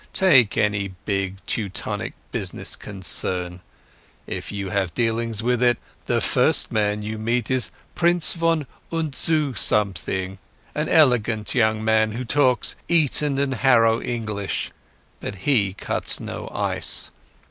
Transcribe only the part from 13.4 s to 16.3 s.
Harrow English. But he cuts